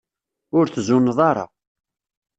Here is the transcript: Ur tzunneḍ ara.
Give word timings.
Ur 0.57 0.65
tzunneḍ 0.67 1.19
ara. 1.29 1.45